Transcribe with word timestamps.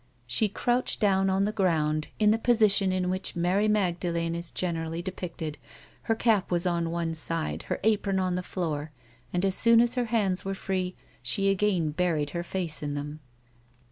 She 0.25 0.49
crouched 0.49 0.99
down 0.99 1.29
on 1.29 1.45
the 1.45 1.51
ground 1.51 2.07
in 2.17 2.31
the 2.31 2.39
position 2.39 2.91
in 2.91 3.03
wliich 3.05 3.35
Mary 3.35 3.69
^lagdalene 3.69 4.33
is 4.35 4.49
generally 4.49 4.99
depicted; 5.03 5.59
her 6.09 6.15
cap 6.15 6.49
was 6.49 6.65
on 6.65 6.89
one 6.89 7.13
side, 7.13 7.61
her 7.69 7.79
apron 7.83 8.17
on 8.19 8.33
the 8.33 8.41
floor, 8.41 8.89
and 9.31 9.45
as 9.45 9.53
soon 9.53 9.79
as 9.79 9.93
her 9.93 10.05
hands 10.05 10.43
were 10.43 10.55
free 10.55 10.95
she 11.21 11.51
again 11.51 11.91
buried 11.91 12.31
her 12.31 12.41
face 12.43 12.81
in 12.81 12.95
them. 12.95 13.19